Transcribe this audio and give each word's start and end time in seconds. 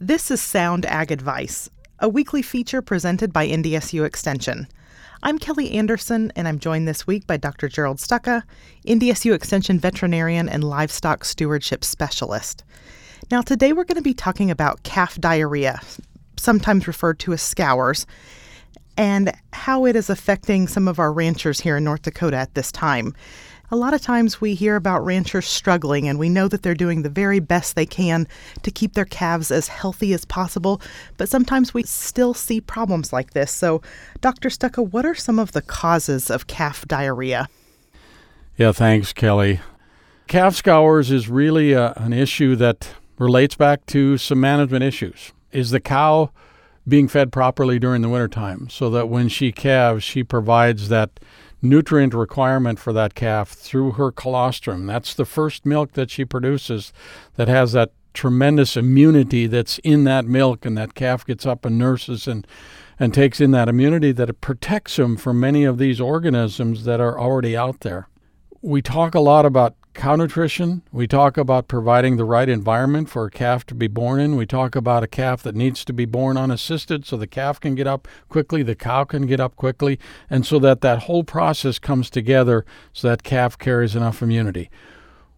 This 0.00 0.30
is 0.30 0.40
Sound 0.40 0.86
Ag 0.86 1.10
Advice, 1.10 1.68
a 1.98 2.08
weekly 2.08 2.40
feature 2.40 2.80
presented 2.80 3.32
by 3.32 3.48
NDSU 3.48 4.04
Extension. 4.04 4.68
I'm 5.24 5.40
Kelly 5.40 5.72
Anderson, 5.72 6.32
and 6.36 6.46
I'm 6.46 6.60
joined 6.60 6.86
this 6.86 7.04
week 7.04 7.26
by 7.26 7.36
Dr. 7.36 7.68
Gerald 7.68 7.96
Stokka, 7.96 8.44
NDSU 8.86 9.34
Extension 9.34 9.80
veterinarian 9.80 10.48
and 10.48 10.62
livestock 10.62 11.24
stewardship 11.24 11.82
specialist. 11.82 12.62
Now, 13.32 13.42
today 13.42 13.72
we're 13.72 13.82
going 13.82 13.96
to 13.96 14.02
be 14.02 14.14
talking 14.14 14.52
about 14.52 14.84
calf 14.84 15.16
diarrhea, 15.16 15.80
sometimes 16.36 16.86
referred 16.86 17.18
to 17.18 17.32
as 17.32 17.42
scours, 17.42 18.06
and 18.96 19.32
how 19.52 19.84
it 19.84 19.96
is 19.96 20.08
affecting 20.08 20.68
some 20.68 20.86
of 20.86 21.00
our 21.00 21.12
ranchers 21.12 21.58
here 21.58 21.78
in 21.78 21.82
North 21.82 22.02
Dakota 22.02 22.36
at 22.36 22.54
this 22.54 22.70
time. 22.70 23.16
A 23.70 23.76
lot 23.76 23.92
of 23.92 24.00
times 24.00 24.40
we 24.40 24.54
hear 24.54 24.76
about 24.76 25.04
ranchers 25.04 25.46
struggling, 25.46 26.08
and 26.08 26.18
we 26.18 26.30
know 26.30 26.48
that 26.48 26.62
they're 26.62 26.74
doing 26.74 27.02
the 27.02 27.10
very 27.10 27.38
best 27.38 27.76
they 27.76 27.84
can 27.84 28.26
to 28.62 28.70
keep 28.70 28.94
their 28.94 29.04
calves 29.04 29.50
as 29.50 29.68
healthy 29.68 30.14
as 30.14 30.24
possible, 30.24 30.80
but 31.18 31.28
sometimes 31.28 31.74
we 31.74 31.82
still 31.82 32.32
see 32.32 32.62
problems 32.62 33.12
like 33.12 33.34
this. 33.34 33.52
So, 33.52 33.82
Dr. 34.22 34.48
Stokka, 34.48 34.90
what 34.90 35.04
are 35.04 35.14
some 35.14 35.38
of 35.38 35.52
the 35.52 35.60
causes 35.60 36.30
of 36.30 36.46
calf 36.46 36.88
diarrhea? 36.88 37.48
Yeah, 38.56 38.72
thanks, 38.72 39.12
Kelly. 39.12 39.60
Calf 40.28 40.54
scours 40.54 41.10
is 41.10 41.28
really 41.28 41.72
a, 41.72 41.92
an 41.96 42.14
issue 42.14 42.56
that 42.56 42.94
relates 43.18 43.54
back 43.54 43.84
to 43.86 44.16
some 44.16 44.40
management 44.40 44.82
issues. 44.82 45.32
Is 45.52 45.70
the 45.70 45.80
cow 45.80 46.30
being 46.86 47.06
fed 47.06 47.30
properly 47.32 47.78
during 47.78 48.00
the 48.00 48.08
wintertime 48.08 48.68
so 48.70 48.88
that 48.90 49.08
when 49.08 49.28
she 49.28 49.52
calves, 49.52 50.02
she 50.02 50.24
provides 50.24 50.88
that 50.88 51.20
nutrient 51.60 52.14
requirement 52.14 52.78
for 52.78 52.92
that 52.92 53.14
calf 53.14 53.50
through 53.50 53.92
her 53.92 54.12
colostrum. 54.12 54.86
That's 54.86 55.14
the 55.14 55.24
first 55.24 55.66
milk 55.66 55.92
that 55.92 56.10
she 56.10 56.24
produces 56.24 56.92
that 57.36 57.48
has 57.48 57.72
that 57.72 57.92
tremendous 58.14 58.76
immunity 58.76 59.46
that's 59.46 59.78
in 59.78 60.04
that 60.04 60.24
milk, 60.24 60.64
and 60.64 60.76
that 60.76 60.94
calf 60.94 61.24
gets 61.24 61.46
up 61.46 61.64
and 61.64 61.78
nurses 61.78 62.26
and 62.26 62.46
and 63.00 63.14
takes 63.14 63.40
in 63.40 63.52
that 63.52 63.68
immunity 63.68 64.10
that 64.10 64.28
it 64.28 64.40
protects 64.40 64.96
them 64.96 65.16
from 65.16 65.38
many 65.38 65.62
of 65.62 65.78
these 65.78 66.00
organisms 66.00 66.84
that 66.84 67.00
are 67.00 67.16
already 67.18 67.56
out 67.56 67.80
there. 67.80 68.08
We 68.60 68.82
talk 68.82 69.14
a 69.14 69.20
lot 69.20 69.46
about 69.46 69.76
cow 69.94 70.16
nutrition. 70.16 70.82
We 70.92 71.06
talk 71.06 71.36
about 71.36 71.68
providing 71.68 72.16
the 72.16 72.24
right 72.24 72.48
environment 72.48 73.08
for 73.08 73.24
a 73.26 73.30
calf 73.30 73.66
to 73.66 73.74
be 73.74 73.88
born 73.88 74.20
in. 74.20 74.36
We 74.36 74.46
talk 74.46 74.76
about 74.76 75.02
a 75.02 75.08
calf 75.08 75.42
that 75.42 75.54
needs 75.54 75.84
to 75.86 75.92
be 75.92 76.04
born 76.04 76.36
unassisted 76.36 77.04
so 77.04 77.16
the 77.16 77.26
calf 77.26 77.60
can 77.60 77.74
get 77.74 77.86
up 77.86 78.06
quickly, 78.28 78.62
the 78.62 78.74
cow 78.74 79.04
can 79.04 79.26
get 79.26 79.40
up 79.40 79.56
quickly, 79.56 79.98
and 80.30 80.46
so 80.46 80.58
that 80.60 80.80
that 80.82 81.04
whole 81.04 81.24
process 81.24 81.78
comes 81.78 82.10
together 82.10 82.64
so 82.92 83.08
that 83.08 83.22
calf 83.22 83.58
carries 83.58 83.96
enough 83.96 84.22
immunity. 84.22 84.70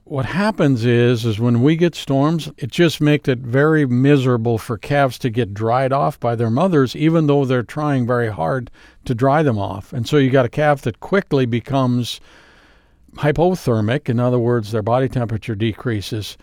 What 0.05 0.27
happens 0.27 0.85
is 0.85 1.25
is 1.25 1.39
when 1.39 1.63
we 1.63 1.77
get 1.77 1.95
storms, 1.95 2.51
it 2.57 2.73
just 2.73 3.01
makes 3.01 3.29
it 3.29 3.39
very 3.39 3.87
miserable 3.87 4.59
for 4.59 4.77
calves 4.77 5.19
to 5.21 5.31
get 5.31 5.55
dried 5.55 5.93
off 5.93 6.19
by 6.19 6.35
their 6.35 6.51
mothers 6.51 6.97
even 6.97 7.29
though 7.29 7.45
they're 7.45 7.63
trying 7.63 8.07
very 8.07 8.29
hard 8.29 8.71
to 9.05 9.15
dry 9.15 9.45
them 9.45 9.59
off. 9.59 9.93
And 9.93 10.09
so 10.09 10.17
you 10.17 10.31
got 10.31 10.47
a 10.47 10.51
calf 10.51 10.83
that 10.83 10.99
quickly 10.99 11.47
becomes 11.47 12.21
hypothermic, 13.17 14.09
in 14.09 14.21
other 14.21 14.39
words, 14.39 14.73
their 14.73 14.83
body 14.83 15.09
temperature 15.09 15.55
decreases. 15.55 16.37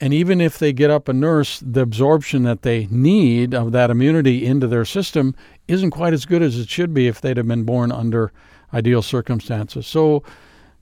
And 0.00 0.12
even 0.12 0.40
if 0.40 0.58
they 0.58 0.72
get 0.72 0.90
up 0.90 1.08
and 1.08 1.20
nurse, 1.20 1.60
the 1.60 1.80
absorption 1.80 2.42
that 2.42 2.62
they 2.62 2.86
need 2.90 3.54
of 3.54 3.72
that 3.72 3.90
immunity 3.90 4.44
into 4.44 4.66
their 4.66 4.84
system 4.84 5.34
isn't 5.68 5.92
quite 5.92 6.12
as 6.12 6.26
good 6.26 6.42
as 6.42 6.58
it 6.58 6.68
should 6.68 6.92
be 6.92 7.06
if 7.06 7.20
they'd 7.20 7.36
have 7.36 7.48
been 7.48 7.64
born 7.64 7.92
under 7.92 8.32
ideal 8.72 9.02
circumstances. 9.02 9.86
So, 9.86 10.22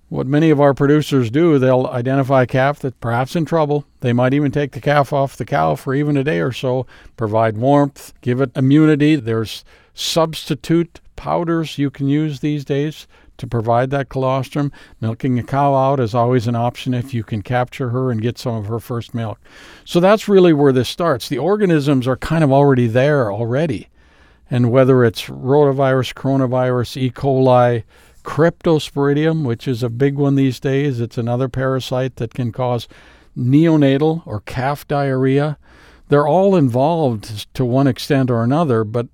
what 0.08 0.27
many 0.27 0.50
of 0.50 0.61
our 0.61 0.74
producers 0.74 1.30
do, 1.30 1.58
they'll 1.58 1.86
identify 1.86 2.42
a 2.42 2.46
calf 2.46 2.80
that's 2.80 2.96
perhaps 3.00 3.34
in 3.34 3.46
trouble. 3.46 3.86
They 4.00 4.12
might 4.12 4.34
even 4.34 4.52
take 4.52 4.72
the 4.72 4.80
calf 4.80 5.11
off 5.11 5.39
the 5.39 5.46
cow 5.46 5.74
for 5.74 5.94
even 5.94 6.19
a 6.19 6.24
day 6.24 6.41
or 6.41 6.52
so, 6.52 6.86
provide 7.17 7.56
warmth, 7.56 8.12
give 8.20 8.42
it 8.42 8.55
immunity. 8.55 9.17
There's 9.17 9.64
substitute 9.94 11.00
powders 11.17 11.78
you 11.78 11.91
can 11.91 12.08
use 12.08 12.41
these 12.41 12.62
days 12.62 13.06
to 13.42 13.46
provide 13.48 13.90
that 13.90 14.08
colostrum. 14.08 14.70
Milking 15.00 15.36
a 15.36 15.42
cow 15.42 15.74
out 15.74 15.98
is 15.98 16.14
always 16.14 16.46
an 16.46 16.55
option 16.55 16.94
if 16.94 17.12
you 17.12 17.24
can 17.24 17.42
capture 17.42 17.89
her 17.89 18.12
and 18.12 18.22
get 18.22 18.39
some 18.39 18.55
of 18.55 18.67
her 18.67 18.78
first 18.78 19.14
milk. 19.14 19.40
So 19.84 19.98
that's 19.98 20.28
really 20.28 20.52
where 20.52 20.72
this 20.72 20.89
starts. 20.89 21.28
The 21.28 21.39
organisms 21.39 22.06
are 22.06 22.17
kind 22.17 22.44
of 22.44 22.52
already 22.52 22.86
there 22.86 23.33
already. 23.33 23.89
And 24.48 24.70
whether 24.70 25.02
it's 25.02 25.22
rotavirus, 25.22 26.14
coronavirus, 26.14 26.96
E. 26.96 27.11
coli, 27.11 27.83
cryptosporidium, 28.22 29.44
which 29.44 29.67
is 29.67 29.83
a 29.83 29.90
big 29.90 30.14
one 30.14 30.36
these 30.36 30.61
days, 30.61 31.00
it's 31.00 31.18
another 31.18 31.48
parasite 31.48 32.14
that 32.17 32.34
can 32.34 32.52
cause 32.52 32.86
neonatal 33.36 34.22
or 34.24 34.38
calf 34.42 34.86
diarrhea. 34.86 35.58
They're 36.11 36.28
all 36.28 36.55
involved 36.55 37.52
to 37.55 37.64
one 37.64 37.88
extent 37.88 38.30
or 38.30 38.44
another, 38.44 38.84
but 38.84 39.08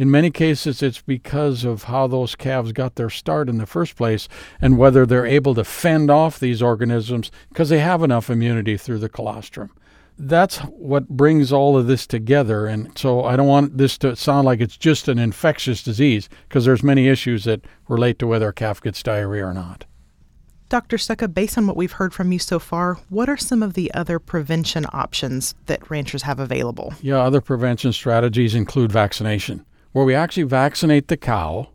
in 0.00 0.10
many 0.10 0.30
cases, 0.30 0.82
it's 0.82 1.02
because 1.02 1.62
of 1.62 1.82
how 1.82 2.06
those 2.06 2.34
calves 2.34 2.72
got 2.72 2.94
their 2.94 3.10
start 3.10 3.50
in 3.50 3.58
the 3.58 3.66
first 3.66 3.96
place 3.96 4.28
and 4.58 4.78
whether 4.78 5.04
they're 5.04 5.26
able 5.26 5.54
to 5.54 5.62
fend 5.62 6.10
off 6.10 6.38
these 6.40 6.62
organisms 6.62 7.30
because 7.50 7.68
they 7.68 7.80
have 7.80 8.02
enough 8.02 8.30
immunity 8.30 8.78
through 8.78 8.96
the 8.96 9.10
colostrum. 9.10 9.70
That's 10.16 10.56
what 10.60 11.10
brings 11.10 11.52
all 11.52 11.76
of 11.76 11.86
this 11.86 12.06
together. 12.06 12.66
And 12.66 12.96
so 12.96 13.24
I 13.24 13.36
don't 13.36 13.46
want 13.46 13.76
this 13.76 13.98
to 13.98 14.16
sound 14.16 14.46
like 14.46 14.62
it's 14.62 14.78
just 14.78 15.06
an 15.06 15.18
infectious 15.18 15.82
disease 15.82 16.30
because 16.48 16.64
there's 16.64 16.82
many 16.82 17.06
issues 17.06 17.44
that 17.44 17.60
relate 17.86 18.18
to 18.20 18.26
whether 18.26 18.48
a 18.48 18.54
calf 18.54 18.80
gets 18.80 19.02
diarrhea 19.02 19.44
or 19.44 19.52
not. 19.52 19.84
Dr. 20.70 20.96
Stokka, 20.96 21.34
based 21.34 21.58
on 21.58 21.66
what 21.66 21.76
we've 21.76 21.92
heard 21.92 22.14
from 22.14 22.32
you 22.32 22.38
so 22.38 22.58
far, 22.58 22.94
what 23.10 23.28
are 23.28 23.36
some 23.36 23.62
of 23.62 23.74
the 23.74 23.92
other 23.92 24.18
prevention 24.18 24.86
options 24.94 25.54
that 25.66 25.90
ranchers 25.90 26.22
have 26.22 26.40
available? 26.40 26.94
Yeah, 27.02 27.18
other 27.18 27.42
prevention 27.42 27.92
strategies 27.92 28.54
include 28.54 28.90
vaccination 28.90 29.66
where 29.92 30.04
we 30.04 30.14
actually 30.14 30.44
vaccinate 30.44 31.08
the 31.08 31.16
cow 31.16 31.68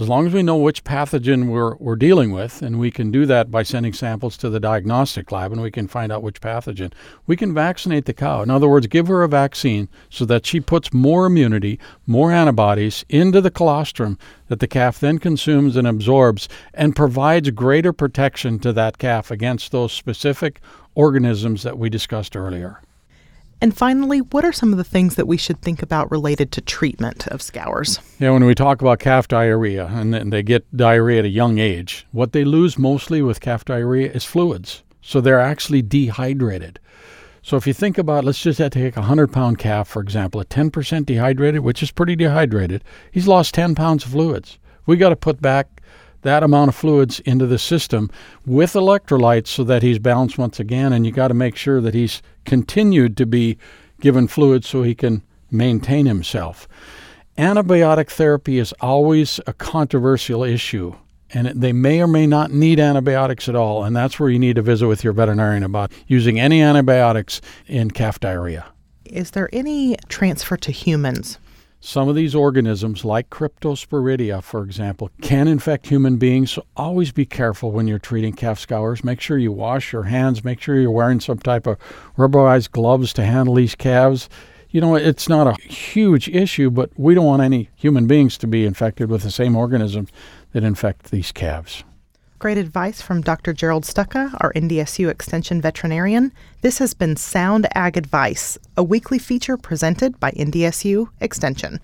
as 0.00 0.08
long 0.08 0.26
as 0.26 0.32
we 0.32 0.42
know 0.42 0.56
which 0.56 0.82
pathogen 0.82 1.50
we're, 1.50 1.74
we're 1.76 1.94
dealing 1.94 2.30
with, 2.30 2.62
and 2.62 2.78
we 2.78 2.90
can 2.90 3.10
do 3.10 3.26
that 3.26 3.50
by 3.50 3.62
sending 3.62 3.92
samples 3.92 4.38
to 4.38 4.48
the 4.48 4.58
diagnostic 4.58 5.30
lab 5.30 5.52
and 5.52 5.60
we 5.60 5.70
can 5.70 5.86
find 5.86 6.10
out 6.10 6.22
which 6.22 6.40
pathogen, 6.40 6.90
we 7.26 7.36
can 7.36 7.52
vaccinate 7.52 8.06
the 8.06 8.14
cow. 8.14 8.40
In 8.40 8.50
other 8.50 8.66
words, 8.66 8.86
give 8.86 9.08
her 9.08 9.22
a 9.22 9.28
vaccine 9.28 9.90
so 10.08 10.24
that 10.24 10.46
she 10.46 10.58
puts 10.58 10.94
more 10.94 11.26
immunity, 11.26 11.78
more 12.06 12.32
antibodies 12.32 13.04
into 13.10 13.42
the 13.42 13.50
colostrum 13.50 14.18
that 14.48 14.60
the 14.60 14.66
calf 14.66 14.98
then 14.98 15.18
consumes 15.18 15.76
and 15.76 15.86
absorbs 15.86 16.48
and 16.72 16.96
provides 16.96 17.50
greater 17.50 17.92
protection 17.92 18.58
to 18.60 18.72
that 18.72 18.96
calf 18.96 19.30
against 19.30 19.70
those 19.70 19.92
specific 19.92 20.62
organisms 20.94 21.62
that 21.62 21.76
we 21.76 21.90
discussed 21.90 22.34
earlier. 22.34 22.80
And 23.62 23.76
finally, 23.76 24.20
what 24.20 24.44
are 24.44 24.52
some 24.52 24.72
of 24.72 24.78
the 24.78 24.84
things 24.84 25.16
that 25.16 25.26
we 25.26 25.36
should 25.36 25.60
think 25.60 25.82
about 25.82 26.10
related 26.10 26.50
to 26.52 26.62
treatment 26.62 27.26
of 27.26 27.42
scours? 27.42 27.98
Yeah, 28.18 28.30
when 28.30 28.44
we 28.44 28.54
talk 28.54 28.80
about 28.80 29.00
calf 29.00 29.28
diarrhea 29.28 29.86
and 29.86 30.32
they 30.32 30.42
get 30.42 30.74
diarrhea 30.74 31.18
at 31.18 31.24
a 31.26 31.28
young 31.28 31.58
age, 31.58 32.06
what 32.10 32.32
they 32.32 32.44
lose 32.44 32.78
mostly 32.78 33.20
with 33.20 33.40
calf 33.40 33.66
diarrhea 33.66 34.10
is 34.12 34.24
fluids. 34.24 34.82
So 35.02 35.20
they're 35.20 35.40
actually 35.40 35.82
dehydrated. 35.82 36.80
So 37.42 37.56
if 37.56 37.66
you 37.66 37.72
think 37.74 37.98
about, 37.98 38.24
let's 38.24 38.42
just 38.42 38.58
take 38.72 38.96
a 38.96 39.00
100 39.00 39.32
pound 39.32 39.58
calf, 39.58 39.88
for 39.88 40.00
example, 40.00 40.40
at 40.40 40.48
10% 40.48 41.04
dehydrated, 41.04 41.60
which 41.60 41.82
is 41.82 41.90
pretty 41.90 42.16
dehydrated, 42.16 42.82
he's 43.10 43.28
lost 43.28 43.54
10 43.54 43.74
pounds 43.74 44.04
of 44.04 44.12
fluids. 44.12 44.58
We 44.86 44.96
got 44.96 45.10
to 45.10 45.16
put 45.16 45.42
back 45.42 45.79
that 46.22 46.42
amount 46.42 46.68
of 46.68 46.74
fluids 46.74 47.20
into 47.20 47.46
the 47.46 47.58
system 47.58 48.10
with 48.46 48.72
electrolytes 48.72 49.48
so 49.48 49.64
that 49.64 49.82
he's 49.82 49.98
balanced 49.98 50.38
once 50.38 50.60
again. 50.60 50.92
And 50.92 51.06
you 51.06 51.12
got 51.12 51.28
to 51.28 51.34
make 51.34 51.56
sure 51.56 51.80
that 51.80 51.94
he's 51.94 52.22
continued 52.44 53.16
to 53.18 53.26
be 53.26 53.58
given 54.00 54.28
fluids 54.28 54.68
so 54.68 54.82
he 54.82 54.94
can 54.94 55.22
maintain 55.50 56.06
himself. 56.06 56.68
Antibiotic 57.38 58.10
therapy 58.10 58.58
is 58.58 58.74
always 58.80 59.40
a 59.46 59.52
controversial 59.52 60.44
issue, 60.44 60.94
and 61.32 61.48
they 61.48 61.72
may 61.72 62.02
or 62.02 62.06
may 62.06 62.26
not 62.26 62.52
need 62.52 62.78
antibiotics 62.78 63.48
at 63.48 63.54
all. 63.54 63.84
And 63.84 63.96
that's 63.96 64.20
where 64.20 64.28
you 64.28 64.38
need 64.38 64.56
to 64.56 64.62
visit 64.62 64.86
with 64.86 65.04
your 65.04 65.12
veterinarian 65.12 65.62
about 65.62 65.92
using 66.06 66.38
any 66.38 66.60
antibiotics 66.60 67.40
in 67.66 67.90
calf 67.92 68.20
diarrhea. 68.20 68.66
Is 69.04 69.30
there 69.30 69.48
any 69.52 69.96
transfer 70.08 70.56
to 70.58 70.70
humans 70.70 71.38
some 71.80 72.10
of 72.10 72.14
these 72.14 72.34
organisms, 72.34 73.06
like 73.06 73.30
Cryptosporidia, 73.30 74.42
for 74.42 74.62
example, 74.62 75.10
can 75.22 75.48
infect 75.48 75.86
human 75.86 76.16
beings. 76.16 76.52
So 76.52 76.66
always 76.76 77.10
be 77.10 77.24
careful 77.24 77.72
when 77.72 77.88
you're 77.88 77.98
treating 77.98 78.34
calf 78.34 78.58
scours. 78.58 79.02
Make 79.02 79.20
sure 79.20 79.38
you 79.38 79.50
wash 79.50 79.92
your 79.92 80.02
hands. 80.02 80.44
Make 80.44 80.60
sure 80.60 80.78
you're 80.78 80.90
wearing 80.90 81.20
some 81.20 81.38
type 81.38 81.66
of 81.66 81.78
rubberized 82.18 82.72
gloves 82.72 83.14
to 83.14 83.24
handle 83.24 83.54
these 83.54 83.74
calves. 83.74 84.28
You 84.68 84.82
know, 84.82 84.94
it's 84.94 85.28
not 85.28 85.46
a 85.46 85.60
huge 85.62 86.28
issue, 86.28 86.70
but 86.70 86.90
we 86.96 87.14
don't 87.14 87.26
want 87.26 87.42
any 87.42 87.70
human 87.74 88.06
beings 88.06 88.36
to 88.38 88.46
be 88.46 88.66
infected 88.66 89.10
with 89.10 89.22
the 89.22 89.30
same 89.30 89.56
organisms 89.56 90.10
that 90.52 90.62
infect 90.62 91.10
these 91.10 91.32
calves. 91.32 91.82
Great 92.40 92.56
advice 92.56 93.02
from 93.02 93.20
Dr. 93.20 93.52
Gerald 93.52 93.84
Stokka, 93.84 94.34
our 94.40 94.50
NDSU 94.54 95.10
Extension 95.10 95.60
veterinarian. 95.60 96.32
This 96.62 96.78
has 96.78 96.94
been 96.94 97.16
Sound 97.16 97.66
Ag 97.74 97.98
Advice, 97.98 98.56
a 98.78 98.82
weekly 98.82 99.18
feature 99.18 99.58
presented 99.58 100.18
by 100.18 100.30
NDSU 100.30 101.10
Extension. 101.20 101.80